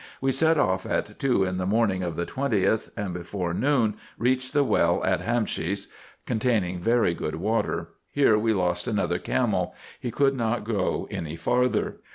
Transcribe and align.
We 0.19 0.31
set 0.31 0.57
off 0.57 0.87
at 0.87 1.19
two 1.19 1.43
in 1.43 1.57
the 1.57 1.67
morning 1.67 2.01
of 2.01 2.15
the 2.15 2.25
20th, 2.25 2.89
and, 2.97 3.13
before 3.13 3.53
noon, 3.53 3.93
reached 4.17 4.51
the 4.51 4.63
well 4.63 5.03
at 5.03 5.19
Hamesh, 5.21 5.85
containing 6.25 6.79
very 6.81 7.13
good 7.13 7.35
water. 7.35 7.89
Here 8.09 8.35
we 8.35 8.51
lost 8.51 8.87
another 8.87 9.19
camel; 9.19 9.75
he 9.99 10.09
could 10.09 10.35
not 10.35 10.63
go 10.63 11.07
any 11.11 11.35
farther. 11.35 11.97